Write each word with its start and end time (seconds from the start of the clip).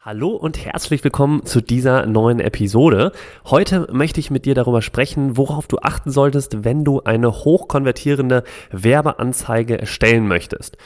Hallo 0.00 0.28
und 0.28 0.64
herzlich 0.64 1.02
willkommen 1.02 1.44
zu 1.44 1.60
dieser 1.60 2.06
neuen 2.06 2.38
Episode. 2.38 3.10
Heute 3.44 3.88
möchte 3.90 4.20
ich 4.20 4.30
mit 4.30 4.44
dir 4.44 4.54
darüber 4.54 4.80
sprechen, 4.80 5.36
worauf 5.36 5.66
du 5.66 5.78
achten 5.78 6.12
solltest, 6.12 6.62
wenn 6.62 6.84
du 6.84 7.00
eine 7.02 7.32
hochkonvertierende 7.32 8.44
Werbeanzeige 8.70 9.76
erstellen 9.76 10.28
möchtest. 10.28 10.76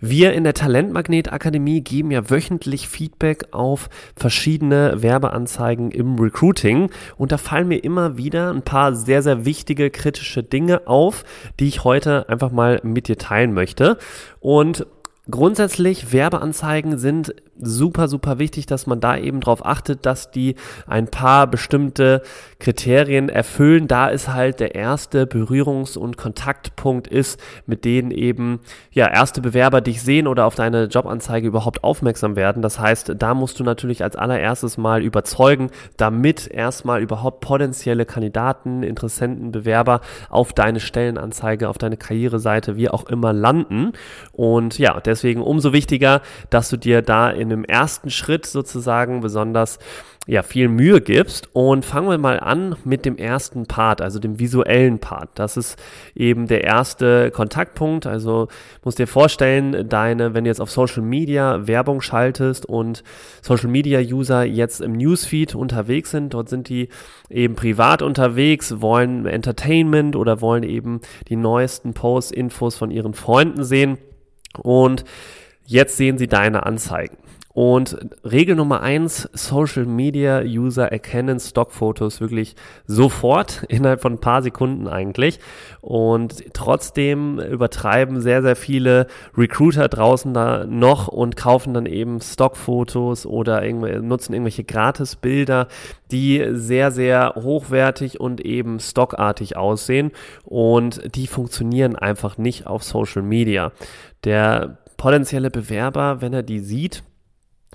Wir 0.00 0.32
in 0.32 0.44
der 0.44 0.54
Talentmagnet 0.54 1.30
Akademie 1.30 1.82
geben 1.82 2.10
ja 2.10 2.30
wöchentlich 2.30 2.88
Feedback 2.88 3.48
auf 3.50 3.90
verschiedene 4.16 5.02
Werbeanzeigen 5.02 5.90
im 5.90 6.18
Recruiting 6.18 6.90
und 7.18 7.32
da 7.32 7.36
fallen 7.36 7.68
mir 7.68 7.84
immer 7.84 8.16
wieder 8.16 8.50
ein 8.50 8.62
paar 8.62 8.94
sehr, 8.94 9.22
sehr 9.22 9.44
wichtige 9.44 9.90
kritische 9.90 10.42
Dinge 10.42 10.86
auf, 10.86 11.24
die 11.60 11.68
ich 11.68 11.84
heute 11.84 12.30
einfach 12.30 12.50
mal 12.50 12.80
mit 12.82 13.08
dir 13.08 13.18
teilen 13.18 13.52
möchte. 13.52 13.98
Und 14.40 14.86
Grundsätzlich, 15.30 16.12
Werbeanzeigen 16.12 16.98
sind 16.98 17.34
super, 17.60 18.08
super 18.08 18.38
wichtig, 18.38 18.66
dass 18.66 18.86
man 18.86 19.00
da 19.00 19.16
eben 19.16 19.40
darauf 19.40 19.64
achtet, 19.64 20.06
dass 20.06 20.30
die 20.30 20.56
ein 20.86 21.08
paar 21.08 21.46
bestimmte 21.46 22.22
Kriterien 22.58 23.28
erfüllen. 23.28 23.88
Da 23.88 24.08
ist 24.08 24.32
halt 24.32 24.60
der 24.60 24.74
erste 24.74 25.26
Berührungs- 25.26 25.96
und 25.96 26.16
Kontaktpunkt 26.16 27.06
ist, 27.06 27.40
mit 27.66 27.84
denen 27.84 28.10
eben 28.10 28.60
ja 28.90 29.08
erste 29.08 29.40
Bewerber 29.40 29.80
dich 29.80 30.02
sehen 30.02 30.26
oder 30.26 30.46
auf 30.46 30.54
deine 30.54 30.84
Jobanzeige 30.84 31.46
überhaupt 31.46 31.84
aufmerksam 31.84 32.36
werden. 32.36 32.62
Das 32.62 32.78
heißt, 32.78 33.14
da 33.18 33.34
musst 33.34 33.60
du 33.60 33.64
natürlich 33.64 34.02
als 34.02 34.16
allererstes 34.16 34.78
mal 34.78 35.02
überzeugen, 35.02 35.70
damit 35.96 36.48
erstmal 36.48 37.02
überhaupt 37.02 37.40
potenzielle 37.40 38.06
Kandidaten, 38.06 38.82
Interessenten, 38.82 39.52
Bewerber 39.52 40.00
auf 40.30 40.52
deine 40.52 40.80
Stellenanzeige, 40.80 41.68
auf 41.68 41.78
deine 41.78 41.96
Karriereseite, 41.96 42.76
wie 42.76 42.88
auch 42.88 43.04
immer 43.06 43.32
landen. 43.32 43.92
Und 44.32 44.78
ja, 44.78 45.00
deswegen 45.00 45.42
umso 45.42 45.72
wichtiger, 45.72 46.22
dass 46.50 46.68
du 46.68 46.76
dir 46.76 47.02
da 47.02 47.30
in 47.30 47.43
einem 47.52 47.64
ersten 47.64 48.10
Schritt 48.10 48.46
sozusagen 48.46 49.20
besonders 49.20 49.78
ja, 50.26 50.42
viel 50.42 50.68
Mühe 50.68 51.00
gibst. 51.00 51.48
Und 51.52 51.84
fangen 51.84 52.08
wir 52.08 52.18
mal 52.18 52.40
an 52.40 52.76
mit 52.84 53.04
dem 53.04 53.16
ersten 53.16 53.66
Part, 53.66 54.00
also 54.00 54.18
dem 54.18 54.38
visuellen 54.38 54.98
Part. 54.98 55.30
Das 55.34 55.56
ist 55.56 55.78
eben 56.14 56.46
der 56.46 56.64
erste 56.64 57.30
Kontaktpunkt. 57.30 58.06
Also 58.06 58.48
musst 58.82 58.98
dir 58.98 59.06
vorstellen, 59.06 59.88
deine, 59.88 60.34
wenn 60.34 60.44
du 60.44 60.50
jetzt 60.50 60.60
auf 60.60 60.70
Social 60.70 61.02
Media 61.02 61.66
Werbung 61.66 62.00
schaltest 62.00 62.66
und 62.66 63.02
Social 63.42 63.68
Media 63.68 64.00
User 64.00 64.44
jetzt 64.44 64.80
im 64.80 64.92
Newsfeed 64.92 65.54
unterwegs 65.54 66.10
sind, 66.10 66.32
dort 66.32 66.48
sind 66.48 66.68
die 66.68 66.88
eben 67.28 67.54
privat 67.54 68.00
unterwegs, 68.00 68.80
wollen 68.80 69.26
Entertainment 69.26 70.16
oder 70.16 70.40
wollen 70.40 70.62
eben 70.62 71.00
die 71.28 71.36
neuesten 71.36 71.92
Posts, 71.92 72.32
Infos 72.32 72.76
von 72.76 72.90
ihren 72.90 73.14
Freunden 73.14 73.64
sehen. 73.64 73.98
Und 74.56 75.04
jetzt 75.66 75.96
sehen 75.96 76.16
sie 76.16 76.28
deine 76.28 76.64
Anzeigen. 76.64 77.16
Und 77.54 77.96
Regel 78.24 78.56
Nummer 78.56 78.80
eins, 78.80 79.28
Social 79.32 79.86
Media 79.86 80.42
User 80.42 80.90
erkennen 80.90 81.38
Stockfotos 81.38 82.20
wirklich 82.20 82.56
sofort, 82.88 83.62
innerhalb 83.68 84.02
von 84.02 84.14
ein 84.14 84.20
paar 84.20 84.42
Sekunden 84.42 84.88
eigentlich. 84.88 85.38
Und 85.80 86.52
trotzdem 86.52 87.38
übertreiben 87.38 88.20
sehr, 88.20 88.42
sehr 88.42 88.56
viele 88.56 89.06
Recruiter 89.36 89.88
draußen 89.88 90.34
da 90.34 90.66
noch 90.66 91.06
und 91.06 91.36
kaufen 91.36 91.74
dann 91.74 91.86
eben 91.86 92.20
Stockfotos 92.20 93.24
oder 93.24 93.62
nutzen 93.70 94.32
irgendwelche 94.32 94.64
Gratisbilder, 94.64 95.68
die 96.10 96.44
sehr, 96.50 96.90
sehr 96.90 97.34
hochwertig 97.36 98.18
und 98.18 98.40
eben 98.40 98.80
stockartig 98.80 99.56
aussehen. 99.56 100.10
Und 100.42 101.14
die 101.14 101.28
funktionieren 101.28 101.94
einfach 101.94 102.36
nicht 102.36 102.66
auf 102.66 102.82
Social 102.82 103.22
Media. 103.22 103.70
Der 104.24 104.78
potenzielle 104.96 105.52
Bewerber, 105.52 106.20
wenn 106.20 106.32
er 106.32 106.42
die 106.42 106.58
sieht, 106.58 107.04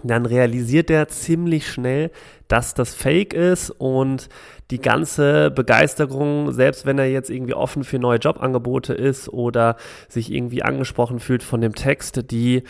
dann 0.04 0.26
realisiert 0.26 0.90
er 0.90 1.08
ziemlich 1.08 1.68
schnell, 1.68 2.12
dass 2.48 2.74
das 2.74 2.94
Fake 2.94 3.34
ist 3.34 3.70
und 3.70 4.30
die 4.72 4.82
ganze 4.82 5.52
Begeisterung, 5.52 6.52
selbst 6.52 6.86
wenn 6.86 7.00
er 7.00 7.10
jetzt 7.10 7.30
irgendwie 7.30 7.54
offen 7.54 7.84
für 7.84 8.00
neue 8.00 8.20
Jobangebote 8.20 8.94
ist 8.94 9.30
oder 9.30 9.76
sich 10.08 10.32
irgendwie 10.32 10.64
angesprochen 10.64 11.20
fühlt 11.20 11.44
von 11.44 11.62
dem 11.62 11.76
Text, 11.76 12.32
die 12.32 12.64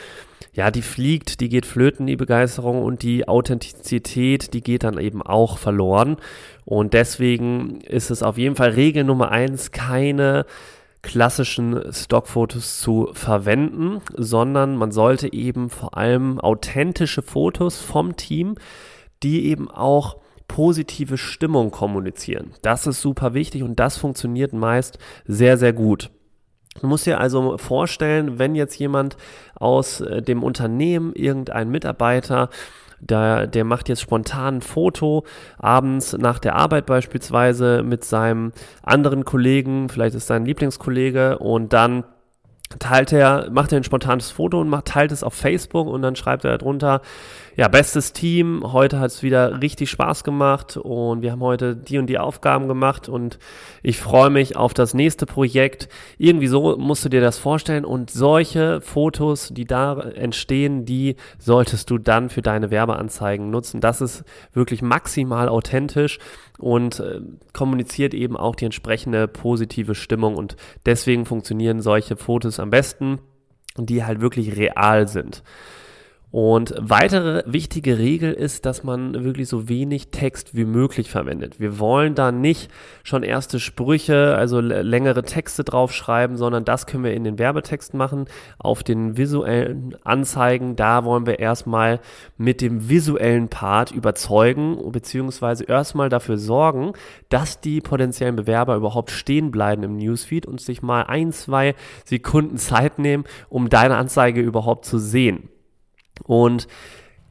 ja, 0.54 0.72
die 0.72 0.82
fliegt, 0.82 1.42
die 1.42 1.50
geht 1.50 1.66
flöten, 1.66 2.08
die 2.08 2.16
Begeisterung 2.16 2.82
und 2.84 3.04
die 3.04 3.28
Authentizität, 3.28 4.54
die 4.54 4.62
geht 4.62 4.84
dann 4.84 4.98
eben 4.98 5.22
auch 5.22 5.58
verloren. 5.58 6.18
Und 6.66 6.94
deswegen 6.94 7.82
ist 7.82 8.10
es 8.10 8.24
auf 8.24 8.38
jeden 8.38 8.56
Fall 8.56 8.72
Regel 8.72 9.04
Nummer 9.04 9.32
eins, 9.32 9.72
keine 9.72 10.46
klassischen 11.02 11.94
Stockfotos 11.94 12.80
zu 12.80 13.10
verwenden, 13.14 14.02
sondern 14.16 14.76
man 14.76 14.92
sollte 14.92 15.32
eben 15.32 15.70
vor 15.70 15.98
allem 15.98 16.40
authentische 16.40 17.22
Fotos 17.22 17.80
vom 17.80 18.16
Team, 18.18 18.56
die 19.24 19.46
eben 19.48 19.70
auch 19.70 20.18
positive 20.48 21.18
Stimmung 21.18 21.72
kommunizieren. 21.72 22.52
Das 22.62 22.88
ist 22.88 23.02
super 23.02 23.34
wichtig 23.34 23.64
und 23.64 23.80
das 23.80 23.98
funktioniert 23.98 24.52
meist 24.52 24.98
sehr, 25.26 25.58
sehr 25.58 25.74
gut. 25.74 26.10
Du 26.82 26.88
musst 26.88 27.06
dir 27.06 27.20
also 27.20 27.58
vorstellen, 27.58 28.40
wenn 28.40 28.56
jetzt 28.56 28.78
jemand 28.78 29.18
aus 29.56 30.02
äh, 30.02 30.22
dem 30.22 30.44
Unternehmen, 30.44 31.14
irgendein 31.14 31.70
Mitarbeiter, 31.70 32.50
der, 33.00 33.48
der 33.48 33.64
macht 33.64 33.90
jetzt 33.90 34.02
spontan 34.02 34.58
ein 34.58 34.62
Foto 34.62 35.26
abends 35.58 36.14
nach 36.14 36.40
der 36.40 36.56
Arbeit 36.56 36.86
beispielsweise 36.86 37.84
mit 37.84 38.04
seinem 38.04 38.52
anderen 38.84 39.26
Kollegen, 39.26 39.90
vielleicht 39.90 40.16
ist 40.16 40.28
sein 40.28 40.46
Lieblingskollege 40.46 41.40
und 41.40 41.74
dann 41.74 42.04
teilt 42.78 43.12
er, 43.12 43.50
macht 43.50 43.72
er 43.72 43.80
ein 43.80 43.84
spontanes 43.84 44.30
Foto 44.30 44.62
und 44.62 44.70
macht, 44.70 44.86
teilt 44.86 45.12
es 45.12 45.24
auf 45.24 45.34
Facebook 45.34 45.88
und 45.88 46.04
dann 46.04 46.16
schreibt 46.16 46.46
er 46.46 46.58
darunter, 46.58 47.02
ja, 47.60 47.68
bestes 47.68 48.14
Team, 48.14 48.64
heute 48.72 49.02
hat 49.02 49.12
es 49.12 49.22
wieder 49.22 49.62
richtig 49.62 49.90
Spaß 49.90 50.24
gemacht 50.24 50.78
und 50.78 51.22
wir 51.22 51.34
haben 51.34 51.42
heute 51.42 51.76
die 51.76 51.98
und 51.98 52.08
die 52.08 52.18
Aufgaben 52.18 52.70
gemacht 52.70 53.10
und 53.10 53.38
ich 53.84 54.00
freue 54.00 54.30
mich 54.30 54.56
auf 54.56 54.74
das 54.74 54.94
nächste 54.94 55.26
Projekt. 55.26 55.90
Irgendwie 56.18 56.48
so 56.48 56.78
musst 56.78 57.04
du 57.04 57.10
dir 57.10 57.20
das 57.20 57.38
vorstellen 57.38 57.84
und 57.84 58.12
solche 58.12 58.80
Fotos, 58.80 59.50
die 59.50 59.66
da 59.66 60.00
entstehen, 60.00 60.86
die 60.86 61.18
solltest 61.38 61.90
du 61.90 61.98
dann 61.98 62.30
für 62.30 62.42
deine 62.42 62.72
Werbeanzeigen 62.72 63.50
nutzen. 63.50 63.82
Das 63.82 64.00
ist 64.00 64.24
wirklich 64.54 64.82
maximal 64.82 65.50
authentisch 65.50 66.20
und 66.60 67.02
äh, 67.02 67.20
kommuniziert 67.52 68.14
eben 68.14 68.38
auch 68.38 68.56
die 68.56 68.64
entsprechende 68.64 69.28
positive 69.28 69.96
Stimmung 69.96 70.38
und 70.38 70.56
deswegen 70.86 71.26
funktionieren 71.26 71.82
solche 71.82 72.16
Fotos 72.16 72.58
am 72.58 72.70
besten, 72.70 73.20
die 73.76 74.06
halt 74.06 74.22
wirklich 74.22 74.56
real 74.56 75.10
sind. 75.10 75.44
Und 76.32 76.76
weitere 76.78 77.42
wichtige 77.48 77.98
Regel 77.98 78.34
ist, 78.34 78.68
dass 78.68 78.84
man 78.84 79.24
wirklich 79.24 79.48
so 79.48 79.68
wenig 79.68 80.10
Text 80.10 80.56
wie 80.56 80.66
möglich 80.66 81.10
verwendet. 81.10 81.60
Wir 81.60 81.80
wollen 81.80 82.14
da 82.14 82.32
nicht 82.32 82.70
schon 83.04 83.24
erste 83.24 83.60
Sprüche, 83.60 84.36
also 84.36 84.60
längere 84.60 85.24
Texte 85.24 85.64
draufschreiben, 85.64 86.38
sondern 86.38 86.66
das 86.66 86.86
können 86.86 87.04
wir 87.04 87.16
in 87.16 87.24
den 87.24 87.40
Werbetexten 87.40 87.98
machen. 87.98 88.26
Auf 88.60 88.84
den 88.84 89.18
visuellen 89.18 89.96
Anzeigen, 90.04 90.76
da 90.76 91.04
wollen 91.04 91.26
wir 91.26 91.40
erstmal 91.40 92.00
mit 92.38 92.62
dem 92.62 92.90
visuellen 92.90 93.50
Part 93.50 93.92
überzeugen, 93.92 94.92
beziehungsweise 94.92 95.64
erstmal 95.64 96.10
dafür 96.10 96.38
sorgen, 96.38 96.94
dass 97.30 97.60
die 97.60 97.82
potenziellen 97.82 98.36
Bewerber 98.36 98.76
überhaupt 98.76 99.10
stehen 99.10 99.50
bleiben 99.50 99.82
im 99.82 99.98
Newsfeed 99.98 100.46
und 100.46 100.62
sich 100.62 100.84
mal 100.84 101.04
ein, 101.04 101.32
zwei 101.32 101.74
Sekunden 102.06 102.58
Zeit 102.58 103.00
nehmen, 103.00 103.24
um 103.50 103.70
deine 103.70 103.98
Anzeige 103.98 104.42
überhaupt 104.42 104.86
zu 104.86 105.00
sehen. 105.00 105.50
Und 106.24 106.68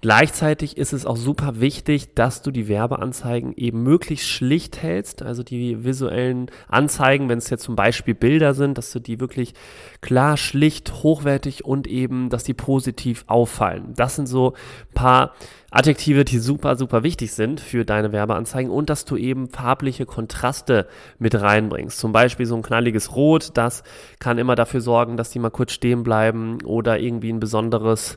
Gleichzeitig 0.01 0.77
ist 0.77 0.93
es 0.93 1.07
auch 1.07 1.17
super 1.17 1.59
wichtig, 1.59 2.15
dass 2.15 2.43
du 2.43 2.53
die 2.53 2.69
Werbeanzeigen 2.69 3.53
eben 3.57 3.83
möglichst 3.83 4.29
schlicht 4.29 4.81
hältst, 4.81 5.23
also 5.23 5.43
die 5.43 5.83
visuellen 5.83 6.53
Anzeigen, 6.69 7.29
wenn 7.29 7.39
es 7.39 7.51
jetzt 7.51 7.65
zum 7.65 7.75
Beispiel 7.75 8.15
Bilder 8.15 8.55
sind, 8.55 8.79
dass 8.79 8.93
du 8.93 9.01
die 9.01 9.19
wirklich 9.19 9.55
klar, 10.01 10.37
schlicht, 10.37 11.03
hochwertig 11.03 11.65
und 11.65 11.89
eben, 11.89 12.31
dass 12.31 12.45
die 12.45 12.55
positiv 12.55 13.25
auffallen. 13.27 13.95
Das 13.97 14.15
sind 14.15 14.29
so 14.29 14.53
ein 14.53 14.95
paar 14.95 15.35
Adjektive, 15.73 16.25
die 16.25 16.39
super, 16.39 16.77
super 16.77 17.03
wichtig 17.03 17.33
sind 17.33 17.61
für 17.61 17.85
deine 17.85 18.13
Werbeanzeigen 18.13 18.71
und 18.71 18.91
dass 18.91 19.05
du 19.05 19.17
eben 19.17 19.49
farbliche 19.49 20.07
Kontraste 20.07 20.87
mit 21.19 21.35
reinbringst. 21.35 21.99
Zum 21.99 22.13
Beispiel 22.13 22.47
so 22.47 22.55
ein 22.55 22.63
knalliges 22.63 23.17
Rot, 23.17 23.51
das 23.55 23.83
kann 24.21 24.39
immer 24.39 24.55
dafür 24.55 24.81
sorgen, 24.81 25.17
dass 25.17 25.31
die 25.31 25.41
mal 25.41 25.51
kurz 25.51 25.73
stehen 25.73 26.05
bleiben 26.05 26.63
oder 26.63 27.01
irgendwie 27.01 27.33
ein 27.33 27.41
besonderes 27.41 28.17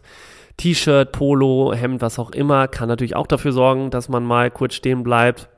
T-Shirt, 0.58 1.12
Polo, 1.12 1.74
Hemd, 1.74 2.02
was 2.02 2.20
auch 2.20 2.32
immer, 2.32 2.68
kann 2.68 2.88
natürlich 2.88 3.16
auch 3.16 3.28
dafür 3.28 3.52
sorgen, 3.52 3.90
dass 3.90 4.10
man 4.10 4.24
mal 4.24 4.52
kurz 4.52 4.76
stehen 4.76 5.04
bleibt. 5.04 5.50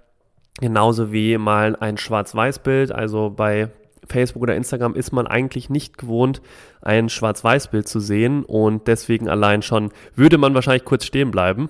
Genauso 0.59 1.11
wie 1.11 1.37
mal 1.37 1.75
ein 1.75 1.97
Schwarz-Weiß-Bild, 1.97 2.91
also 2.91 3.31
bei 3.31 3.69
Facebook 4.07 4.43
oder 4.43 4.55
Instagram 4.55 4.95
ist 4.95 5.11
man 5.11 5.27
eigentlich 5.27 5.69
nicht 5.69 5.97
gewohnt, 5.97 6.41
ein 6.81 7.09
Schwarz-Weiß-Bild 7.09 7.87
zu 7.87 7.99
sehen 7.99 8.43
und 8.43 8.87
deswegen 8.87 9.29
allein 9.29 9.61
schon 9.61 9.91
würde 10.15 10.37
man 10.37 10.53
wahrscheinlich 10.53 10.85
kurz 10.85 11.05
stehen 11.05 11.31
bleiben. 11.31 11.69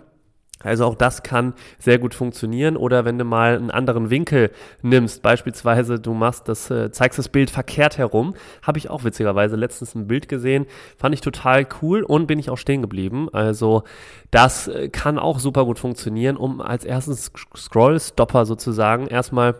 Also 0.63 0.85
auch 0.85 0.95
das 0.95 1.23
kann 1.23 1.53
sehr 1.79 1.99
gut 1.99 2.15
funktionieren. 2.15 2.77
Oder 2.77 3.05
wenn 3.05 3.17
du 3.17 3.25
mal 3.25 3.55
einen 3.55 3.71
anderen 3.71 4.09
Winkel 4.09 4.51
nimmst, 4.81 5.21
beispielsweise 5.21 5.99
du 5.99 6.13
machst 6.13 6.47
das, 6.47 6.69
äh, 6.71 6.91
zeigst 6.91 7.19
das 7.19 7.29
Bild 7.29 7.49
verkehrt 7.49 7.97
herum, 7.97 8.33
habe 8.61 8.77
ich 8.77 8.89
auch 8.89 9.03
witzigerweise 9.03 9.55
letztens 9.55 9.95
ein 9.95 10.07
Bild 10.07 10.27
gesehen, 10.27 10.65
fand 10.97 11.13
ich 11.13 11.21
total 11.21 11.67
cool 11.81 12.03
und 12.03 12.27
bin 12.27 12.39
ich 12.39 12.49
auch 12.49 12.57
stehen 12.57 12.81
geblieben. 12.81 13.29
Also 13.31 13.83
das 14.31 14.67
äh, 14.67 14.89
kann 14.89 15.19
auch 15.19 15.39
super 15.39 15.65
gut 15.65 15.79
funktionieren, 15.79 16.37
um 16.37 16.61
als 16.61 16.85
erstes 16.85 17.31
Scroll-Stopper 17.55 18.45
sozusagen 18.45 19.07
erstmal 19.07 19.55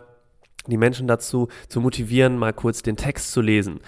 die 0.66 0.76
Menschen 0.76 1.06
dazu 1.06 1.48
zu 1.68 1.80
motivieren, 1.80 2.38
mal 2.38 2.52
kurz 2.52 2.82
den 2.82 2.96
Text 2.96 3.32
zu 3.32 3.40
lesen. 3.40 3.80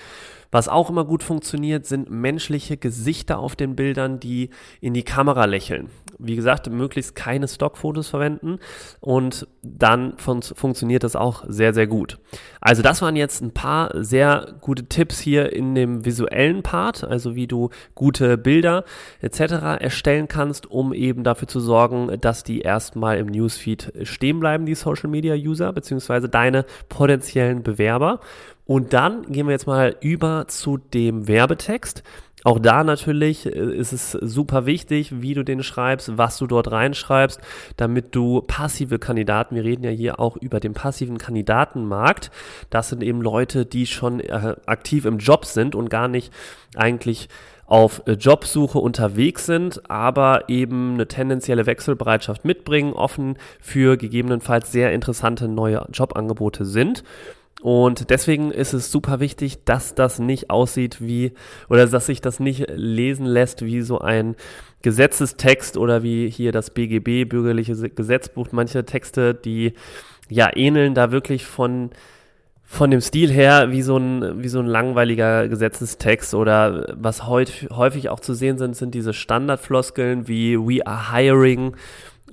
Was 0.50 0.68
auch 0.68 0.90
immer 0.90 1.04
gut 1.04 1.22
funktioniert, 1.22 1.86
sind 1.86 2.10
menschliche 2.10 2.76
Gesichter 2.76 3.38
auf 3.38 3.56
den 3.56 3.76
Bildern, 3.76 4.20
die 4.20 4.50
in 4.80 4.94
die 4.94 5.02
Kamera 5.02 5.44
lächeln. 5.44 5.90
Wie 6.18 6.36
gesagt, 6.36 6.70
möglichst 6.70 7.14
keine 7.14 7.48
Stockfotos 7.48 8.08
verwenden 8.08 8.58
und 9.00 9.46
dann 9.62 10.16
fun 10.18 10.42
funktioniert 10.42 11.04
das 11.04 11.16
auch 11.16 11.44
sehr, 11.48 11.74
sehr 11.74 11.86
gut. 11.86 12.18
Also 12.60 12.82
das 12.82 13.02
waren 13.02 13.16
jetzt 13.16 13.42
ein 13.42 13.52
paar 13.52 13.90
sehr 13.94 14.54
gute 14.60 14.86
Tipps 14.86 15.18
hier 15.18 15.52
in 15.52 15.74
dem 15.74 16.04
visuellen 16.04 16.62
Part, 16.62 17.04
also 17.04 17.34
wie 17.34 17.46
du 17.46 17.70
gute 17.94 18.38
Bilder 18.38 18.84
etc. 19.20 19.40
erstellen 19.80 20.28
kannst, 20.28 20.70
um 20.70 20.92
eben 20.92 21.24
dafür 21.24 21.48
zu 21.48 21.60
sorgen, 21.60 22.20
dass 22.20 22.44
die 22.44 22.60
erstmal 22.60 23.18
im 23.18 23.26
Newsfeed 23.26 23.92
stehen 24.02 24.40
bleiben, 24.40 24.66
die 24.66 24.74
Social 24.74 25.10
Media 25.10 25.34
User, 25.34 25.72
beziehungsweise 25.72 26.28
deine 26.28 26.64
potenziellen 26.88 27.62
Bewerber. 27.62 28.20
Und 28.66 28.92
dann 28.92 29.22
gehen 29.30 29.46
wir 29.46 29.52
jetzt 29.52 29.68
mal 29.68 29.96
über 30.00 30.48
zu 30.48 30.76
dem 30.76 31.28
Werbetext. 31.28 32.02
Auch 32.46 32.60
da 32.60 32.84
natürlich 32.84 33.44
äh, 33.44 33.50
ist 33.50 33.92
es 33.92 34.12
super 34.12 34.66
wichtig, 34.66 35.20
wie 35.20 35.34
du 35.34 35.42
den 35.42 35.64
schreibst, 35.64 36.16
was 36.16 36.38
du 36.38 36.46
dort 36.46 36.70
reinschreibst, 36.70 37.40
damit 37.76 38.14
du 38.14 38.40
passive 38.40 39.00
Kandidaten, 39.00 39.56
wir 39.56 39.64
reden 39.64 39.82
ja 39.82 39.90
hier 39.90 40.20
auch 40.20 40.36
über 40.36 40.60
den 40.60 40.72
passiven 40.72 41.18
Kandidatenmarkt, 41.18 42.30
das 42.70 42.90
sind 42.90 43.02
eben 43.02 43.20
Leute, 43.20 43.66
die 43.66 43.84
schon 43.84 44.20
äh, 44.20 44.54
aktiv 44.64 45.06
im 45.06 45.18
Job 45.18 45.44
sind 45.44 45.74
und 45.74 45.90
gar 45.90 46.06
nicht 46.06 46.32
eigentlich 46.76 47.28
auf 47.66 48.02
äh, 48.06 48.12
Jobsuche 48.12 48.78
unterwegs 48.78 49.44
sind, 49.46 49.90
aber 49.90 50.48
eben 50.48 50.94
eine 50.94 51.08
tendenzielle 51.08 51.66
Wechselbereitschaft 51.66 52.44
mitbringen, 52.44 52.92
offen 52.92 53.38
für 53.60 53.96
gegebenenfalls 53.96 54.70
sehr 54.70 54.92
interessante 54.92 55.48
neue 55.48 55.84
Jobangebote 55.92 56.64
sind. 56.64 57.02
Und 57.62 58.10
deswegen 58.10 58.50
ist 58.50 58.74
es 58.74 58.92
super 58.92 59.18
wichtig, 59.18 59.64
dass 59.64 59.94
das 59.94 60.18
nicht 60.18 60.50
aussieht 60.50 61.00
wie, 61.00 61.32
oder 61.68 61.86
dass 61.86 62.06
sich 62.06 62.20
das 62.20 62.38
nicht 62.38 62.66
lesen 62.74 63.24
lässt 63.24 63.64
wie 63.64 63.80
so 63.80 63.98
ein 63.98 64.36
Gesetzestext 64.82 65.78
oder 65.78 66.02
wie 66.02 66.28
hier 66.28 66.52
das 66.52 66.70
BGB, 66.70 67.28
bürgerliche 67.28 67.74
Gesetzbuch. 67.88 68.48
Manche 68.52 68.84
Texte, 68.84 69.34
die 69.34 69.72
ja 70.28 70.54
ähneln 70.54 70.94
da 70.94 71.10
wirklich 71.12 71.46
von, 71.46 71.90
von 72.62 72.90
dem 72.90 73.00
Stil 73.00 73.32
her 73.32 73.72
wie 73.72 73.82
so 73.82 73.96
ein, 73.96 74.42
wie 74.42 74.48
so 74.48 74.58
ein 74.58 74.66
langweiliger 74.66 75.48
Gesetzestext 75.48 76.34
oder 76.34 76.94
was 76.98 77.26
häufig, 77.26 77.70
häufig 77.70 78.10
auch 78.10 78.20
zu 78.20 78.34
sehen 78.34 78.58
sind, 78.58 78.76
sind 78.76 78.94
diese 78.94 79.14
Standardfloskeln 79.14 80.28
wie 80.28 80.58
we 80.58 80.86
are 80.86 81.12
hiring 81.12 81.74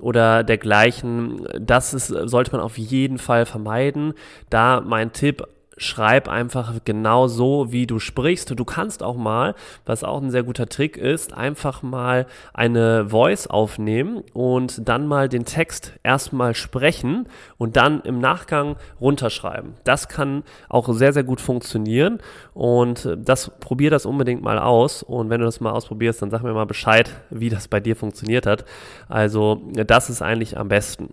oder 0.00 0.42
dergleichen. 0.44 1.46
Das 1.58 1.94
ist, 1.94 2.08
sollte 2.08 2.52
man 2.52 2.60
auf 2.60 2.78
jeden 2.78 3.18
Fall 3.18 3.46
vermeiden. 3.46 4.14
Da 4.50 4.80
mein 4.80 5.12
Tipp 5.12 5.46
schreib 5.76 6.28
einfach 6.28 6.74
genau 6.84 7.26
so, 7.26 7.72
wie 7.72 7.86
du 7.86 7.98
sprichst. 7.98 8.58
Du 8.58 8.64
kannst 8.64 9.02
auch 9.02 9.16
mal, 9.16 9.54
was 9.84 10.04
auch 10.04 10.20
ein 10.20 10.30
sehr 10.30 10.42
guter 10.42 10.66
Trick 10.66 10.96
ist, 10.96 11.32
einfach 11.34 11.82
mal 11.82 12.26
eine 12.52 13.08
Voice 13.10 13.46
aufnehmen 13.46 14.22
und 14.32 14.88
dann 14.88 15.06
mal 15.06 15.28
den 15.28 15.44
Text 15.44 15.92
erstmal 16.02 16.54
sprechen 16.54 17.26
und 17.58 17.76
dann 17.76 18.00
im 18.02 18.18
Nachgang 18.18 18.76
runterschreiben. 19.00 19.74
Das 19.84 20.08
kann 20.08 20.44
auch 20.68 20.88
sehr, 20.92 21.12
sehr 21.12 21.24
gut 21.24 21.40
funktionieren 21.40 22.18
und 22.52 23.16
das 23.18 23.50
probier 23.60 23.90
das 23.90 24.06
unbedingt 24.06 24.42
mal 24.42 24.58
aus 24.58 25.02
und 25.02 25.30
wenn 25.30 25.40
du 25.40 25.46
das 25.46 25.60
mal 25.60 25.72
ausprobierst, 25.72 26.22
dann 26.22 26.30
sag 26.30 26.42
mir 26.42 26.54
mal 26.54 26.66
Bescheid, 26.66 27.10
wie 27.30 27.48
das 27.48 27.68
bei 27.68 27.80
dir 27.80 27.96
funktioniert 27.96 28.46
hat. 28.46 28.64
Also 29.08 29.62
das 29.72 30.10
ist 30.10 30.22
eigentlich 30.22 30.56
am 30.58 30.68
besten. 30.68 31.12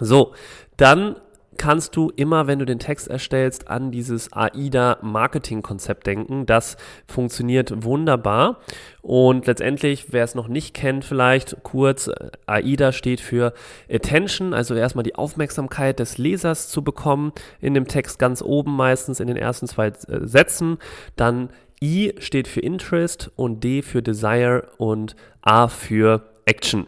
So, 0.00 0.32
dann 0.76 1.16
kannst 1.58 1.96
du 1.96 2.10
immer, 2.16 2.46
wenn 2.46 2.58
du 2.58 2.64
den 2.64 2.78
Text 2.78 3.08
erstellst, 3.08 3.68
an 3.68 3.90
dieses 3.90 4.32
AIDA-Marketing-Konzept 4.32 6.06
denken. 6.06 6.46
Das 6.46 6.76
funktioniert 7.06 7.84
wunderbar. 7.84 8.60
Und 9.02 9.46
letztendlich, 9.46 10.12
wer 10.12 10.24
es 10.24 10.34
noch 10.34 10.48
nicht 10.48 10.74
kennt, 10.74 11.04
vielleicht 11.04 11.56
kurz, 11.62 12.10
AIDA 12.46 12.92
steht 12.92 13.20
für 13.20 13.52
Attention, 13.90 14.54
also 14.54 14.74
erstmal 14.74 15.02
die 15.02 15.16
Aufmerksamkeit 15.16 15.98
des 15.98 16.18
Lesers 16.18 16.68
zu 16.68 16.82
bekommen, 16.82 17.32
in 17.60 17.74
dem 17.74 17.86
Text 17.86 18.18
ganz 18.18 18.40
oben 18.42 18.74
meistens 18.74 19.20
in 19.20 19.26
den 19.26 19.36
ersten 19.36 19.66
zwei 19.66 19.88
äh, 19.88 19.92
Sätzen. 20.22 20.78
Dann 21.16 21.50
I 21.82 22.14
steht 22.18 22.48
für 22.48 22.60
Interest 22.60 23.30
und 23.36 23.62
D 23.62 23.82
für 23.82 24.02
Desire 24.02 24.68
und 24.78 25.14
A 25.42 25.68
für 25.68 26.22
Action. 26.44 26.86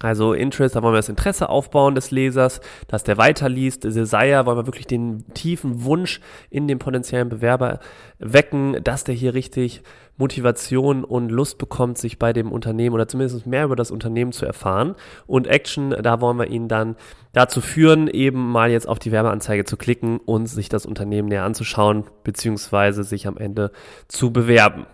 Also 0.00 0.32
Interest, 0.32 0.76
da 0.76 0.82
wollen 0.82 0.94
wir 0.94 0.98
das 0.98 1.08
Interesse 1.08 1.48
aufbauen 1.48 1.94
des 1.94 2.10
Lesers, 2.10 2.60
dass 2.86 3.02
der 3.02 3.18
weiterliest. 3.18 3.84
Desire 3.84 4.46
wollen 4.46 4.58
wir 4.58 4.66
wirklich 4.66 4.86
den 4.86 5.24
tiefen 5.34 5.84
Wunsch 5.84 6.20
in 6.50 6.68
dem 6.68 6.78
potenziellen 6.78 7.28
Bewerber 7.28 7.80
wecken, 8.18 8.82
dass 8.84 9.04
der 9.04 9.14
hier 9.14 9.34
richtig 9.34 9.82
Motivation 10.16 11.04
und 11.04 11.30
Lust 11.30 11.58
bekommt, 11.58 11.96
sich 11.96 12.18
bei 12.18 12.32
dem 12.32 12.50
Unternehmen 12.50 12.94
oder 12.94 13.06
zumindest 13.06 13.46
mehr 13.46 13.64
über 13.64 13.76
das 13.76 13.90
Unternehmen 13.90 14.32
zu 14.32 14.44
erfahren. 14.44 14.94
Und 15.26 15.46
Action, 15.46 15.90
da 15.90 16.20
wollen 16.20 16.38
wir 16.38 16.48
ihn 16.48 16.68
dann 16.68 16.96
dazu 17.32 17.60
führen, 17.60 18.08
eben 18.08 18.50
mal 18.50 18.70
jetzt 18.70 18.88
auf 18.88 18.98
die 18.98 19.12
Werbeanzeige 19.12 19.64
zu 19.64 19.76
klicken 19.76 20.18
und 20.18 20.46
sich 20.46 20.68
das 20.68 20.86
Unternehmen 20.86 21.28
näher 21.28 21.44
anzuschauen, 21.44 22.04
beziehungsweise 22.24 23.04
sich 23.04 23.26
am 23.28 23.36
Ende 23.36 23.70
zu 24.08 24.32
bewerben. 24.32 24.86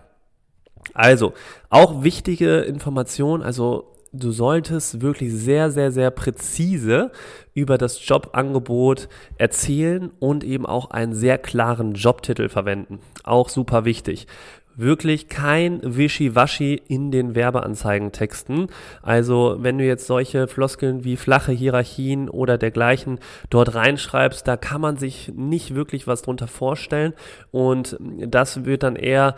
Also, 0.93 1.33
auch 1.69 2.03
wichtige 2.03 2.59
Information, 2.59 3.41
also 3.41 3.94
du 4.19 4.31
solltest 4.31 5.01
wirklich 5.01 5.33
sehr, 5.33 5.71
sehr, 5.71 5.91
sehr 5.91 6.11
präzise 6.11 7.11
über 7.53 7.77
das 7.77 8.05
Jobangebot 8.07 9.07
erzählen 9.37 10.11
und 10.19 10.43
eben 10.43 10.65
auch 10.65 10.91
einen 10.91 11.13
sehr 11.13 11.37
klaren 11.37 11.93
Jobtitel 11.93 12.49
verwenden. 12.49 12.99
Auch 13.23 13.49
super 13.49 13.85
wichtig 13.85 14.27
wirklich 14.75 15.29
kein 15.29 15.79
Wischiwaschi 15.83 16.81
in 16.87 17.11
den 17.11 17.35
Werbeanzeigentexten. 17.35 18.67
Also 19.01 19.57
wenn 19.59 19.77
du 19.77 19.85
jetzt 19.85 20.07
solche 20.07 20.47
Floskeln 20.47 21.03
wie 21.03 21.17
flache 21.17 21.51
Hierarchien 21.51 22.29
oder 22.29 22.57
dergleichen 22.57 23.19
dort 23.49 23.73
reinschreibst, 23.73 24.47
da 24.47 24.57
kann 24.57 24.81
man 24.81 24.97
sich 24.97 25.31
nicht 25.35 25.75
wirklich 25.75 26.07
was 26.07 26.21
drunter 26.21 26.47
vorstellen 26.47 27.13
und 27.51 27.97
das 27.99 28.65
wird 28.65 28.83
dann 28.83 28.95
eher 28.95 29.35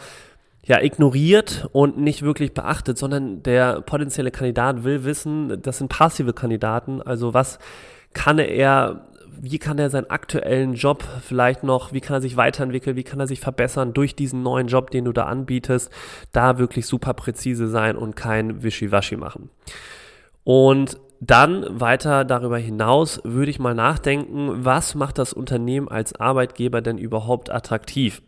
ja, 0.68 0.82
ignoriert 0.82 1.70
und 1.72 1.98
nicht 1.98 2.24
wirklich 2.24 2.54
beachtet, 2.54 2.98
sondern 2.98 3.42
der 3.42 3.82
potenzielle 3.82 4.32
Kandidat 4.32 4.84
will 4.84 5.06
wissen, 5.06 5.62
das 5.62 5.78
sind 5.78 5.88
passive 5.88 6.34
Kandidaten, 6.34 7.02
also 7.02 7.34
was 7.34 7.58
kann 8.14 8.38
er, 8.38 9.08
wie 9.40 9.60
kann 9.60 9.80
er 9.80 9.90
seinen 9.90 10.10
aktuellen 10.10 10.74
Job 10.74 11.06
vielleicht 11.22 11.64
noch, 11.64 11.94
wie 11.94 12.02
kann 12.02 12.18
er 12.18 12.22
sich 12.22 12.36
weiterentwickeln, 12.36 12.98
wie 12.98 13.04
kann 13.04 13.22
er 13.22 13.28
sich 13.28 13.40
verbessern 13.40 13.94
durch 13.94 14.14
diesen 14.14 14.44
neuen 14.44 14.68
Job, 14.68 14.92
den 14.92 15.06
du 15.06 15.14
da 15.14 15.24
anbietest, 15.24 15.90
da 16.34 16.58
wirklich 16.58 16.86
super 16.86 17.14
präzise 17.14 17.70
sein 17.70 17.96
und 17.96 18.18
kein 18.18 18.62
Wischiwaschi 18.62 19.16
machen. 19.16 19.50
Und 20.44 21.00
dann 21.22 21.66
weiter 21.80 22.26
darüber 22.26 22.58
hinaus 22.58 23.22
würde 23.24 23.52
ich 23.52 23.60
mal 23.60 23.74
nachdenken, 23.74 24.66
was 24.66 24.96
macht 24.96 25.18
das 25.18 25.32
Unternehmen 25.32 25.88
als 25.88 26.14
Arbeitgeber 26.14 26.82
denn 26.82 26.98
überhaupt 26.98 27.50
attraktiv? 27.50 28.22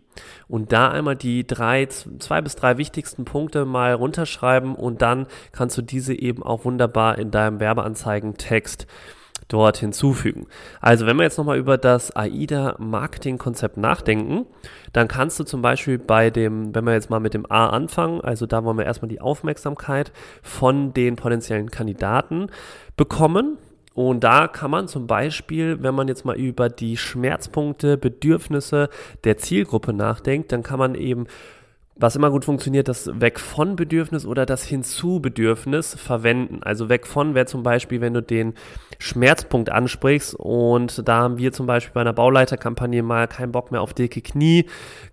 Und 0.47 0.71
da 0.71 0.89
einmal 0.89 1.15
die 1.15 1.45
drei, 1.45 1.85
zwei 1.85 2.41
bis 2.41 2.55
drei 2.55 2.77
wichtigsten 2.77 3.25
Punkte 3.25 3.65
mal 3.65 3.93
runterschreiben 3.93 4.75
und 4.75 5.01
dann 5.01 5.27
kannst 5.51 5.77
du 5.77 5.81
diese 5.81 6.13
eben 6.13 6.43
auch 6.43 6.65
wunderbar 6.65 7.17
in 7.17 7.31
deinem 7.31 7.59
Werbeanzeigentext 7.59 8.88
dort 9.49 9.77
hinzufügen. 9.77 10.47
Also 10.79 11.05
wenn 11.05 11.17
wir 11.17 11.23
jetzt 11.23 11.38
nochmal 11.38 11.57
über 11.57 11.77
das 11.77 12.15
AIDA 12.15 12.75
Marketing 12.77 13.38
Konzept 13.38 13.77
nachdenken, 13.77 14.45
dann 14.93 15.07
kannst 15.07 15.39
du 15.39 15.43
zum 15.43 15.61
Beispiel 15.61 15.97
bei 15.97 16.29
dem, 16.29 16.73
wenn 16.73 16.85
wir 16.85 16.93
jetzt 16.93 17.09
mal 17.09 17.19
mit 17.19 17.33
dem 17.33 17.51
A 17.51 17.69
anfangen, 17.69 18.21
also 18.21 18.45
da 18.45 18.63
wollen 18.63 18.77
wir 18.77 18.85
erstmal 18.85 19.09
die 19.09 19.21
Aufmerksamkeit 19.21 20.11
von 20.41 20.93
den 20.93 21.15
potenziellen 21.15 21.71
Kandidaten 21.71 22.47
bekommen. 22.95 23.57
Und 23.99 24.23
da 24.23 24.47
kann 24.47 24.71
man 24.71 24.87
zum 24.87 25.07
Beispiel, 25.07 25.83
wenn 25.83 25.93
man 25.93 26.07
jetzt 26.07 26.23
mal 26.23 26.37
über 26.37 26.69
die 26.69 26.95
Schmerzpunkte, 26.95 27.97
Bedürfnisse 27.97 28.87
der 29.25 29.35
Zielgruppe 29.35 29.91
nachdenkt, 29.91 30.53
dann 30.53 30.63
kann 30.63 30.79
man 30.79 30.95
eben 30.95 31.27
was 31.99 32.15
immer 32.15 32.31
gut 32.31 32.45
funktioniert, 32.45 32.87
das 32.87 33.09
Weg 33.19 33.39
von 33.39 33.75
Bedürfnis 33.75 34.25
oder 34.25 34.45
das 34.45 34.63
Hinzu 34.63 35.19
Bedürfnis 35.19 35.95
verwenden. 35.95 36.61
Also 36.63 36.87
weg 36.87 37.05
von 37.05 37.35
wäre 37.35 37.45
zum 37.45 37.61
Beispiel, 37.61 37.99
wenn 37.99 38.13
du 38.13 38.21
den 38.21 38.53
Schmerzpunkt 38.99 39.69
ansprichst 39.69 40.33
und 40.35 41.07
da 41.07 41.17
haben 41.17 41.37
wir 41.37 41.51
zum 41.51 41.67
Beispiel 41.67 41.93
bei 41.93 42.01
einer 42.01 42.13
Bauleiterkampagne 42.13 43.03
mal 43.03 43.27
keinen 43.27 43.51
Bock 43.51 43.71
mehr 43.71 43.81
auf 43.81 43.93
dicke 43.93 44.21
Knie 44.21 44.65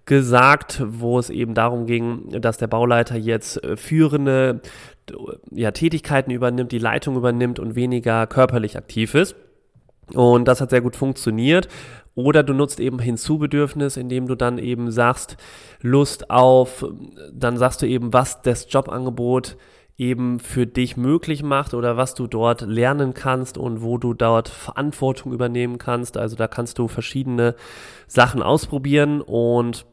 gesagt, 0.04 0.82
wo 0.86 1.18
es 1.18 1.28
eben 1.28 1.54
darum 1.54 1.86
ging, 1.86 2.40
dass 2.40 2.58
der 2.58 2.68
Bauleiter 2.68 3.16
jetzt 3.16 3.62
äh, 3.64 3.76
führende 3.76 4.60
ja, 5.50 5.70
Tätigkeiten 5.72 6.30
übernimmt, 6.30 6.72
die 6.72 6.78
Leitung 6.78 7.16
übernimmt 7.16 7.58
und 7.58 7.74
weniger 7.74 8.26
körperlich 8.26 8.76
aktiv 8.76 9.14
ist. 9.14 9.36
Und 10.12 10.46
das 10.46 10.60
hat 10.60 10.70
sehr 10.70 10.80
gut 10.80 10.96
funktioniert. 10.96 11.68
Oder 12.14 12.42
du 12.42 12.54
nutzt 12.54 12.80
eben 12.80 12.98
Hinzubedürfnis, 12.98 13.96
indem 13.96 14.26
du 14.26 14.34
dann 14.34 14.58
eben 14.58 14.90
sagst, 14.90 15.36
Lust 15.82 16.30
auf, 16.30 16.86
dann 17.32 17.58
sagst 17.58 17.82
du 17.82 17.86
eben, 17.86 18.12
was 18.12 18.40
das 18.42 18.66
Jobangebot 18.70 19.56
eben 19.98 20.40
für 20.40 20.66
dich 20.66 20.96
möglich 20.96 21.42
macht 21.42 21.72
oder 21.74 21.96
was 21.96 22.14
du 22.14 22.26
dort 22.26 22.62
lernen 22.62 23.14
kannst 23.14 23.56
und 23.56 23.82
wo 23.82 23.98
du 23.98 24.14
dort 24.14 24.48
Verantwortung 24.48 25.32
übernehmen 25.32 25.78
kannst. 25.78 26.16
Also 26.16 26.36
da 26.36 26.48
kannst 26.48 26.78
du 26.78 26.88
verschiedene 26.88 27.54
Sachen 28.06 28.42
ausprobieren 28.42 29.20
und 29.22 29.86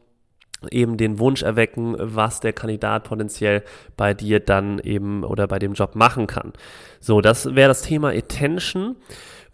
eben 0.70 0.96
den 0.96 1.18
Wunsch 1.18 1.42
erwecken, 1.42 1.96
was 1.98 2.40
der 2.40 2.52
Kandidat 2.52 3.04
potenziell 3.04 3.62
bei 3.96 4.14
dir 4.14 4.40
dann 4.40 4.78
eben 4.78 5.24
oder 5.24 5.46
bei 5.46 5.58
dem 5.58 5.74
Job 5.74 5.94
machen 5.94 6.26
kann. 6.26 6.52
So, 7.00 7.20
das 7.20 7.54
wäre 7.54 7.68
das 7.68 7.82
Thema 7.82 8.10
Attention. 8.10 8.96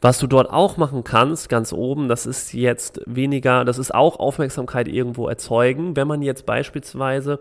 Was 0.00 0.18
du 0.18 0.26
dort 0.26 0.50
auch 0.50 0.76
machen 0.78 1.04
kannst, 1.04 1.48
ganz 1.48 1.72
oben, 1.72 2.08
das 2.08 2.24
ist 2.24 2.54
jetzt 2.54 3.00
weniger, 3.06 3.64
das 3.64 3.78
ist 3.78 3.94
auch 3.94 4.18
Aufmerksamkeit 4.18 4.88
irgendwo 4.88 5.28
erzeugen. 5.28 5.94
Wenn 5.94 6.08
man 6.08 6.22
jetzt 6.22 6.46
beispielsweise 6.46 7.40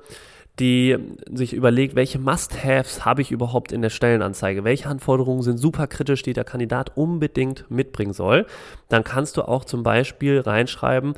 die 0.59 0.97
sich 1.31 1.53
überlegt, 1.53 1.95
welche 1.95 2.19
Must-Haves 2.19 3.05
habe 3.05 3.21
ich 3.21 3.31
überhaupt 3.31 3.71
in 3.71 3.81
der 3.81 3.89
Stellenanzeige, 3.89 4.63
welche 4.63 4.89
Anforderungen 4.89 5.41
sind 5.41 5.57
super 5.57 5.87
kritisch, 5.87 6.21
die 6.21 6.33
der 6.33 6.43
Kandidat 6.43 6.97
unbedingt 6.97 7.69
mitbringen 7.71 8.13
soll, 8.13 8.45
dann 8.89 9.03
kannst 9.03 9.37
du 9.37 9.43
auch 9.43 9.63
zum 9.63 9.83
Beispiel 9.83 10.41
reinschreiben, 10.41 11.13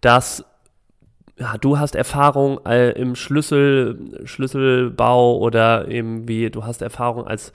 dass 0.00 0.44
ja, 1.38 1.56
du 1.56 1.78
hast 1.78 1.94
Erfahrung 1.94 2.58
im 2.66 3.14
Schlüssel, 3.14 4.20
Schlüsselbau 4.24 5.38
oder 5.38 5.88
irgendwie 5.88 6.50
du 6.50 6.64
hast 6.64 6.82
Erfahrung 6.82 7.26
als 7.26 7.52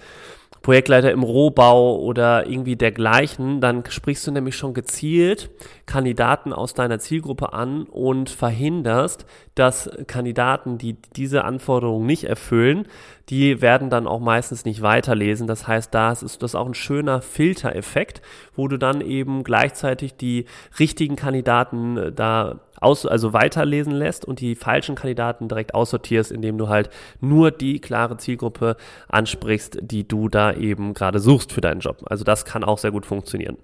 Projektleiter 0.65 1.11
im 1.11 1.21
Rohbau 1.21 1.99
oder 1.99 2.47
irgendwie 2.47 2.75
dergleichen, 2.75 3.61
dann 3.61 3.83
sprichst 3.87 4.25
du 4.25 4.31
nämlich 4.31 4.55
schon 4.55 4.73
gezielt 4.73 5.51
Kandidaten 5.85 6.53
aus 6.53 6.73
deiner 6.73 6.97
Zielgruppe 6.97 7.53
an 7.53 7.83
und 7.83 8.31
verhinderst, 8.31 9.27
dass 9.53 9.91
Kandidaten, 10.07 10.79
die 10.79 10.97
diese 11.15 11.43
Anforderungen 11.43 12.07
nicht 12.07 12.23
erfüllen, 12.23 12.87
die 13.29 13.61
werden 13.61 13.91
dann 13.91 14.07
auch 14.07 14.19
meistens 14.19 14.65
nicht 14.65 14.81
weiterlesen. 14.81 15.45
Das 15.45 15.67
heißt, 15.67 15.93
da 15.93 16.11
ist 16.11 16.41
das 16.41 16.55
auch 16.55 16.65
ein 16.65 16.73
schöner 16.73 17.21
Filtereffekt, 17.21 18.23
wo 18.55 18.67
du 18.67 18.77
dann 18.77 19.01
eben 19.01 19.43
gleichzeitig 19.43 20.15
die 20.15 20.45
richtigen 20.79 21.15
Kandidaten 21.15 21.97
äh, 21.97 22.11
da 22.11 22.61
aus, 22.79 23.05
also 23.05 23.33
weiterlesen 23.33 23.93
lässt 23.93 24.25
und 24.25 24.39
die 24.39 24.55
falschen 24.55 24.95
Kandidaten 24.95 25.47
direkt 25.47 25.73
aussortierst, 25.73 26.31
indem 26.31 26.57
du 26.57 26.69
halt 26.69 26.89
nur 27.19 27.51
die 27.51 27.79
klare 27.79 28.17
Zielgruppe 28.17 28.77
ansprichst, 29.07 29.79
die 29.81 30.07
du 30.07 30.29
da 30.29 30.53
eben 30.53 30.93
gerade 30.93 31.19
suchst 31.19 31.53
für 31.53 31.61
deinen 31.61 31.79
Job. 31.79 32.03
Also 32.05 32.23
das 32.23 32.45
kann 32.45 32.63
auch 32.63 32.77
sehr 32.77 32.91
gut 32.91 33.05
funktionieren. 33.05 33.57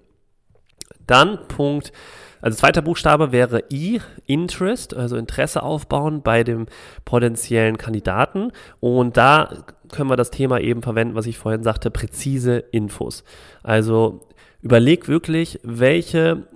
Dann 1.06 1.46
Punkt, 1.48 1.92
also 2.40 2.58
zweiter 2.58 2.82
Buchstabe 2.82 3.30
wäre 3.30 3.64
I, 3.72 4.00
Interest, 4.26 4.94
also 4.94 5.16
Interesse 5.16 5.62
aufbauen 5.62 6.22
bei 6.22 6.42
dem 6.42 6.66
potenziellen 7.04 7.78
Kandidaten. 7.78 8.50
Und 8.80 9.16
da 9.16 9.64
können 9.92 10.10
wir 10.10 10.16
das 10.16 10.30
Thema 10.30 10.58
eben 10.60 10.82
verwenden, 10.82 11.14
was 11.14 11.26
ich 11.26 11.38
vorhin 11.38 11.62
sagte, 11.62 11.90
präzise 11.90 12.58
Infos. 12.58 13.22
Also 13.62 14.26
überleg 14.60 15.06
wirklich, 15.06 15.60
welche 15.62 16.48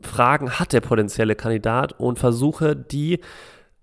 Fragen 0.00 0.58
hat 0.58 0.72
der 0.72 0.80
potenzielle 0.80 1.34
Kandidat 1.34 1.98
und 1.98 2.18
versuche 2.18 2.76
die 2.76 3.20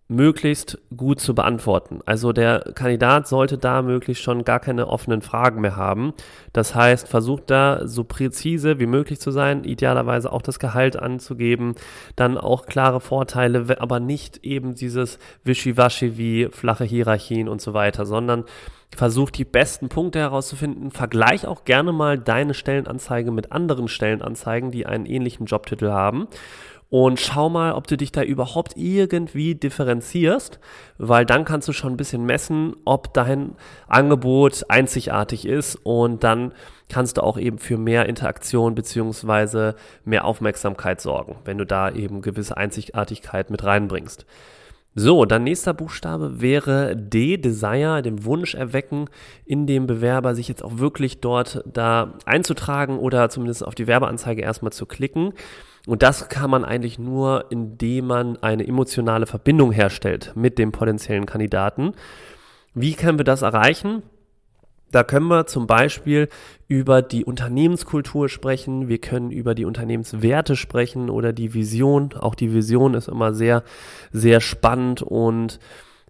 möglichst 0.08 0.78
gut 0.96 1.20
zu 1.20 1.34
beantworten. 1.34 2.00
Also 2.06 2.32
der 2.32 2.60
Kandidat 2.76 3.28
sollte 3.28 3.58
da 3.58 3.82
möglichst 3.82 4.24
schon 4.24 4.44
gar 4.44 4.60
keine 4.60 4.88
offenen 4.88 5.24
Fragen 5.24 5.62
mehr 5.62 5.76
haben. 5.76 6.14
Das 6.54 6.76
heißt, 6.76 7.08
versucht 7.08 7.50
da 7.50 7.88
so 7.88 8.04
präzise 8.04 8.80
wie 8.80 8.86
möglich 8.86 9.20
zu 9.20 9.32
sein, 9.32 9.64
idealerweise 9.64 10.32
auch 10.32 10.44
das 10.44 10.60
Gehalt 10.60 10.96
anzugeben, 10.96 11.74
dann 12.16 12.38
auch 12.38 12.68
klare 12.68 13.02
Vorteile, 13.02 13.82
aber 13.82 14.00
nicht 14.00 14.46
eben 14.46 14.76
dieses 14.76 15.18
Wischiwaschi 15.44 16.18
wie 16.18 16.50
flache 16.52 16.84
Hierarchien 16.84 17.50
und 17.50 17.62
so 17.62 17.74
weiter, 17.74 18.06
sondern 18.06 18.44
versucht 18.96 19.38
die 19.38 19.44
besten 19.46 19.90
Punkte 19.90 20.20
herauszufinden. 20.20 20.92
Vergleich 20.92 21.48
auch 21.48 21.66
gerne 21.66 21.92
mal 21.92 22.20
deine 22.20 22.54
Stellenanzeige 22.54 23.32
mit 23.32 23.52
anderen 23.52 23.88
Stellenanzeigen, 23.88 24.70
die 24.70 24.86
einen 24.86 25.08
ähnlichen 25.08 25.48
Jobtitel 25.48 25.90
haben 25.90 26.28
und 26.96 27.20
schau 27.20 27.50
mal, 27.50 27.74
ob 27.74 27.88
du 27.88 27.98
dich 27.98 28.14
da 28.14 28.24
überhaupt 28.24 28.78
irgendwie 28.78 29.54
differenzierst, 29.54 30.62
weil 30.98 31.26
dann 31.26 31.44
kannst 31.44 31.68
du 31.68 31.74
schon 31.74 31.92
ein 31.92 31.98
bisschen 31.98 32.26
messen, 32.26 32.78
ob 32.86 33.14
dein 33.14 33.58
Angebot 33.90 34.64
einzigartig 34.70 35.46
ist 35.46 35.76
und 35.84 36.24
dann 36.24 36.54
kannst 36.88 37.18
du 37.18 37.22
auch 37.22 37.38
eben 37.38 37.58
für 37.58 37.78
mehr 37.78 38.06
Interaktion 38.06 38.76
beziehungsweise 38.76 39.76
mehr 40.06 40.24
Aufmerksamkeit 40.24 41.02
sorgen, 41.02 41.36
wenn 41.44 41.58
du 41.58 41.66
da 41.66 41.92
eben 41.92 42.22
gewisse 42.22 42.56
Einzigartigkeit 42.56 43.50
mit 43.50 43.66
reinbringst. 43.66 44.26
So, 44.98 45.26
dann 45.26 45.44
nächster 45.44 45.74
Buchstabe 45.74 46.40
wäre 46.40 46.96
D, 46.96 47.36
Desire, 47.36 48.02
den 48.04 48.24
Wunsch 48.24 48.56
erwecken, 48.56 49.10
in 49.44 49.68
dem 49.68 49.86
Bewerber 49.86 50.34
sich 50.34 50.48
jetzt 50.48 50.64
auch 50.64 50.78
wirklich 50.78 51.20
dort 51.20 51.62
da 51.66 52.14
einzutragen 52.26 53.00
oder 53.00 53.28
zumindest 53.28 53.68
auf 53.68 53.76
die 53.76 53.88
Werbeanzeige 53.88 54.42
erstmal 54.42 54.72
zu 54.72 54.86
klicken. 54.86 55.34
Und 55.88 56.02
das 56.02 56.30
kann 56.30 56.50
man 56.50 56.66
eigentlich 56.66 56.98
nur, 56.98 57.46
indem 57.52 58.08
man 58.08 58.38
eine 58.42 58.68
emotionale 58.68 59.26
Verbindung 59.26 59.72
herstellt 59.72 60.32
mit 60.36 60.58
dem 60.58 60.72
potenziellen 60.72 61.26
Kandidaten. 61.26 61.94
Wie 62.74 62.94
können 62.94 63.20
wir 63.20 63.26
das 63.26 63.44
erreichen? 63.44 64.04
Da 64.92 65.04
können 65.04 65.28
wir 65.28 65.46
zum 65.46 65.68
Beispiel 65.68 66.30
über 66.68 67.02
die 67.02 67.26
Unternehmenskultur 67.26 68.30
sprechen, 68.30 68.88
wir 68.88 69.00
können 69.00 69.32
über 69.32 69.54
die 69.54 69.66
Unternehmenswerte 69.66 70.56
sprechen 70.56 71.10
oder 71.10 71.34
die 71.34 71.54
Vision. 71.54 72.14
Auch 72.14 72.36
die 72.36 72.54
Vision 72.54 72.94
ist 72.94 73.10
immer 73.10 73.34
sehr, 73.34 73.64
sehr 74.12 74.42
spannend 74.42 75.02
und 75.02 75.60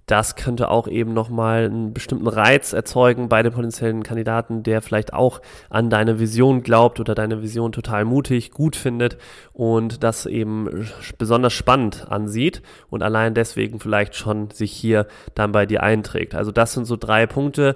das 0.06 0.36
könnte 0.36 0.70
auch 0.70 0.88
eben 0.88 1.14
nochmal 1.14 1.66
einen 1.66 1.94
bestimmten 1.94 2.28
Reiz 2.28 2.74
erzeugen 2.74 3.30
bei 3.30 3.42
dem 3.42 3.54
potenziellen 3.54 4.04
Kandidaten, 4.04 4.64
der 4.64 4.82
vielleicht 4.82 5.14
auch 5.14 5.42
an 5.70 5.90
deine 5.90 6.20
Vision 6.20 6.62
glaubt 6.62 7.00
oder 7.00 7.16
deine 7.16 7.42
Vision 7.42 7.72
total 7.72 8.06
mutig, 8.06 8.52
gut 8.52 8.76
findet 8.76 9.18
und 9.54 10.04
das 10.04 10.26
eben 10.26 10.88
besonders 11.18 11.54
spannend 11.54 12.08
ansieht 12.10 12.62
und 12.90 13.02
allein 13.02 13.34
deswegen 13.34 13.80
vielleicht 13.80 14.16
schon 14.16 14.52
sich 14.52 14.72
hier 14.72 15.08
dann 15.34 15.52
bei 15.52 15.66
dir 15.66 15.82
einträgt. 15.82 16.36
Also 16.36 16.52
das 16.52 16.74
sind 16.74 16.86
so 16.86 16.98
drei 16.98 17.26
Punkte, 17.26 17.76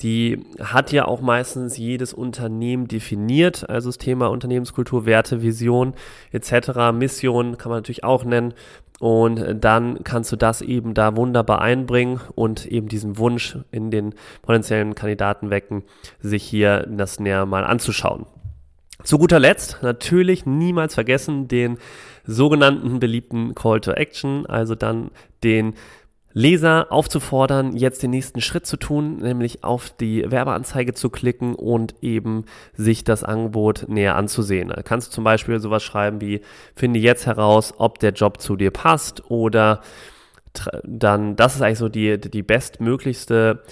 die 0.00 0.44
hat 0.60 0.92
ja 0.92 1.06
auch 1.06 1.20
meistens 1.20 1.76
jedes 1.76 2.12
Unternehmen 2.12 2.86
definiert, 2.86 3.68
also 3.68 3.88
das 3.88 3.98
Thema 3.98 4.28
Unternehmenskultur, 4.28 5.06
Werte, 5.06 5.42
Vision 5.42 5.94
etc., 6.30 6.92
Mission 6.92 7.58
kann 7.58 7.70
man 7.70 7.78
natürlich 7.78 8.04
auch 8.04 8.24
nennen. 8.24 8.54
Und 9.00 9.64
dann 9.64 10.02
kannst 10.02 10.32
du 10.32 10.36
das 10.36 10.60
eben 10.60 10.92
da 10.92 11.16
wunderbar 11.16 11.60
einbringen 11.60 12.20
und 12.34 12.66
eben 12.66 12.88
diesen 12.88 13.16
Wunsch 13.16 13.56
in 13.70 13.92
den 13.92 14.14
potenziellen 14.42 14.96
Kandidaten 14.96 15.50
wecken, 15.50 15.84
sich 16.20 16.42
hier 16.42 16.84
das 16.90 17.20
näher 17.20 17.46
mal 17.46 17.64
anzuschauen. 17.64 18.26
Zu 19.04 19.18
guter 19.18 19.38
Letzt 19.38 19.78
natürlich 19.82 20.46
niemals 20.46 20.94
vergessen 20.94 21.46
den 21.46 21.78
sogenannten 22.24 22.98
beliebten 22.98 23.54
Call 23.54 23.80
to 23.80 23.92
Action, 23.92 24.46
also 24.46 24.74
dann 24.74 25.12
den 25.44 25.74
Leser 26.38 26.86
aufzufordern, 26.90 27.76
jetzt 27.76 28.00
den 28.00 28.12
nächsten 28.12 28.40
Schritt 28.40 28.64
zu 28.64 28.76
tun, 28.76 29.16
nämlich 29.16 29.64
auf 29.64 29.90
die 29.90 30.24
Werbeanzeige 30.30 30.94
zu 30.94 31.10
klicken 31.10 31.56
und 31.56 31.96
eben 32.00 32.44
sich 32.74 33.02
das 33.02 33.24
Angebot 33.24 33.86
näher 33.88 34.14
anzusehen. 34.14 34.68
Da 34.68 34.82
kannst 34.82 35.08
du 35.08 35.12
zum 35.14 35.24
Beispiel 35.24 35.58
sowas 35.58 35.82
schreiben 35.82 36.20
wie, 36.20 36.42
finde 36.76 37.00
jetzt 37.00 37.26
heraus, 37.26 37.74
ob 37.78 37.98
der 37.98 38.12
Job 38.12 38.40
zu 38.40 38.54
dir 38.54 38.70
passt 38.70 39.28
oder 39.28 39.80
dann, 40.84 41.34
das 41.34 41.56
ist 41.56 41.62
eigentlich 41.62 41.78
so 41.78 41.88
die, 41.88 42.18
die 42.18 42.44
bestmöglichste 42.44 43.64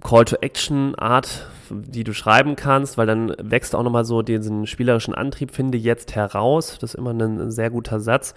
Call-to-Action-Art, 0.00 1.48
die 1.70 2.04
du 2.04 2.14
schreiben 2.14 2.54
kannst, 2.54 2.96
weil 2.96 3.08
dann 3.08 3.34
wächst 3.42 3.74
auch 3.74 3.82
nochmal 3.82 4.04
so 4.04 4.22
diesen 4.22 4.68
spielerischen 4.68 5.14
Antrieb, 5.14 5.50
finde 5.50 5.78
jetzt 5.78 6.14
heraus. 6.14 6.78
Das 6.80 6.94
ist 6.94 6.94
immer 6.94 7.10
ein 7.10 7.50
sehr 7.50 7.70
guter 7.70 7.98
Satz, 7.98 8.36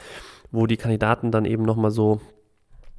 wo 0.52 0.66
die 0.66 0.78
Kandidaten 0.78 1.30
dann 1.30 1.46
eben 1.46 1.62
nochmal 1.62 1.92
so 1.92 2.22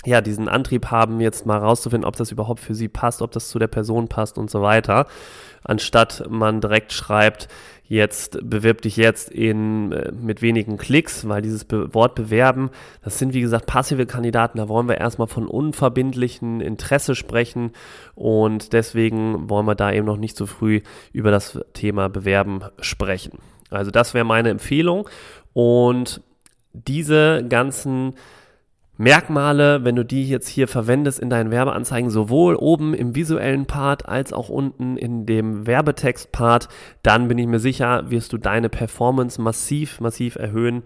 ja, 0.05 0.21
diesen 0.21 0.49
Antrieb 0.49 0.91
haben, 0.91 1.21
jetzt 1.21 1.45
mal 1.45 1.59
rauszufinden, 1.59 2.07
ob 2.07 2.17
das 2.17 2.31
überhaupt 2.31 2.61
für 2.61 2.75
sie 2.75 2.89
passt, 2.89 3.21
ob 3.21 3.33
das 3.33 3.49
zu 3.49 3.59
der 3.59 3.67
Person 3.67 4.09
passt 4.09 4.39
und 4.39 4.51
so 4.51 4.63
weiter. 4.63 5.07
Anstatt 5.65 6.25
man 6.31 6.61
direkt 6.61 6.93
schreibt, 6.93 7.49
jetzt 7.89 8.39
bewirb 8.43 8.83
dich 8.83 8.97
jetzt 8.97 9.31
in, 9.31 9.93
äh, 9.93 10.13
mit 10.13 10.43
wenigen 10.43 10.77
Klicks, 10.77 11.27
weil 11.27 11.43
dieses 11.43 11.65
Be 11.65 11.93
Wort 11.95 12.15
bewerben, 12.15 12.71
das 13.03 13.19
sind 13.19 13.33
wie 13.35 13.41
gesagt 13.41 13.67
passive 13.67 14.07
Kandidaten, 14.07 14.59
da 14.59 14.69
wollen 14.69 14.89
wir 14.89 14.99
erstmal 14.99 15.27
von 15.27 15.47
unverbindlichen 15.47 16.61
Interesse 16.61 17.15
sprechen 17.15 17.73
und 18.15 18.73
deswegen 18.75 19.49
wollen 19.51 19.67
wir 19.67 19.75
da 19.75 19.91
eben 19.91 20.07
noch 20.07 20.19
nicht 20.19 20.37
so 20.37 20.47
früh 20.47 20.83
über 21.13 21.31
das 21.31 21.59
Thema 21.73 22.09
Bewerben 22.09 22.61
sprechen. 22.81 23.39
Also 23.71 23.91
das 23.91 24.15
wäre 24.15 24.25
meine 24.25 24.51
Empfehlung 24.51 25.09
und 25.55 26.21
diese 26.73 27.45
ganzen 27.49 28.15
Merkmale, 29.01 29.85
wenn 29.85 29.95
du 29.95 30.05
die 30.05 30.29
jetzt 30.29 30.49
hier 30.49 30.67
verwendest 30.67 31.21
in 31.21 31.31
deinen 31.31 31.53
Werbeanzeigen, 31.53 32.11
sowohl 32.11 32.57
oben 32.57 32.95
im 32.95 33.15
visuellen 33.15 33.65
Part 33.67 34.09
als 34.09 34.33
auch 34.33 34.49
unten 34.49 34.97
in 34.97 35.25
dem 35.25 35.69
Werbetext-Part, 35.69 36.69
dann 37.05 37.29
bin 37.29 37.39
ich 37.39 37.47
mir 37.47 37.61
sicher, 37.61 38.11
wirst 38.11 38.33
du 38.33 38.39
deine 38.39 38.69
Performance 38.69 39.41
massiv, 39.41 40.01
massiv 40.01 40.35
erhöhen 40.35 40.83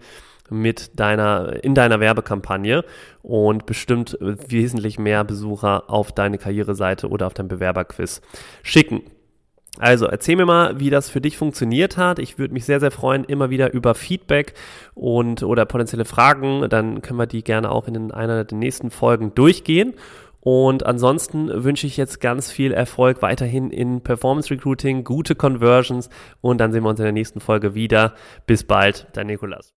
mit 0.51 0.99
deiner, 0.99 1.63
in 1.63 1.73
deiner 1.73 1.99
Werbekampagne 1.99 2.85
und 3.23 3.65
bestimmt 3.65 4.15
wesentlich 4.21 4.99
mehr 4.99 5.23
Besucher 5.23 5.89
auf 5.89 6.11
deine 6.11 6.37
Karriereseite 6.37 7.09
oder 7.09 7.25
auf 7.25 7.33
dein 7.33 7.47
Bewerberquiz 7.47 8.21
schicken. 8.61 9.01
Also 9.79 10.05
erzähl 10.05 10.35
mir 10.35 10.45
mal, 10.45 10.79
wie 10.79 10.91
das 10.91 11.09
für 11.09 11.19
dich 11.19 11.37
funktioniert 11.37 11.97
hat. 11.97 12.19
Ich 12.19 12.37
würde 12.37 12.53
mich 12.53 12.65
sehr, 12.65 12.79
sehr 12.79 12.91
freuen, 12.91 13.23
immer 13.23 13.49
wieder 13.49 13.73
über 13.73 13.95
Feedback 13.95 14.53
und 14.93 15.41
oder 15.41 15.65
potenzielle 15.65 16.05
Fragen. 16.05 16.69
Dann 16.69 17.01
können 17.01 17.17
wir 17.17 17.25
die 17.25 17.43
gerne 17.43 17.71
auch 17.71 17.87
in 17.87 18.11
einer 18.11 18.43
der 18.43 18.57
nächsten 18.57 18.91
Folgen 18.91 19.33
durchgehen. 19.33 19.95
Und 20.41 20.85
ansonsten 20.85 21.63
wünsche 21.63 21.87
ich 21.87 21.95
jetzt 21.95 22.19
ganz 22.19 22.51
viel 22.51 22.73
Erfolg 22.73 23.21
weiterhin 23.21 23.71
in 23.71 24.01
Performance 24.01 24.51
Recruiting, 24.51 25.05
gute 25.05 25.35
Conversions 25.35 26.09
und 26.41 26.59
dann 26.59 26.73
sehen 26.73 26.83
wir 26.83 26.89
uns 26.89 26.99
in 26.99 27.05
der 27.05 27.13
nächsten 27.13 27.39
Folge 27.39 27.75
wieder. 27.75 28.13
Bis 28.45 28.65
bald, 28.65 29.07
dein 29.13 29.27
Nikolas. 29.27 29.73